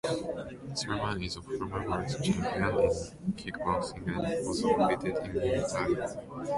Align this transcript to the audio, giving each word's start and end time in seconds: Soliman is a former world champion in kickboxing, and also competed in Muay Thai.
Soliman 0.73 1.23
is 1.23 1.35
a 1.35 1.43
former 1.43 1.87
world 1.87 2.09
champion 2.23 2.73
in 2.73 3.33
kickboxing, 3.37 4.07
and 4.07 4.47
also 4.47 4.73
competed 4.73 5.17
in 5.17 5.31
Muay 5.31 5.71
Thai. 5.71 6.47